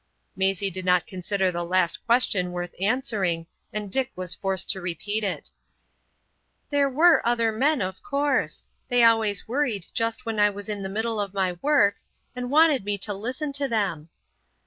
Maisie 0.35 0.71
did 0.71 0.83
not 0.83 1.05
consider 1.05 1.51
the 1.51 1.63
last 1.63 2.03
question 2.07 2.51
worth 2.53 2.73
answering, 2.79 3.45
and 3.71 3.91
Dick 3.91 4.11
was 4.15 4.33
forced 4.33 4.67
to 4.71 4.81
repeat 4.81 5.23
it. 5.23 5.51
"There 6.71 6.89
were 6.89 7.21
other 7.23 7.51
men, 7.51 7.83
of 7.83 8.01
course. 8.01 8.65
They 8.89 9.03
always 9.03 9.47
worried 9.47 9.85
just 9.93 10.25
when 10.25 10.39
I 10.39 10.49
was 10.49 10.67
in 10.67 10.81
the 10.81 10.89
middle 10.89 11.19
of 11.19 11.35
my 11.35 11.51
work, 11.61 11.97
and 12.35 12.49
wanted 12.49 12.83
me 12.83 12.97
to 12.97 13.13
listen 13.13 13.51
to 13.53 13.67
them." 13.67 14.09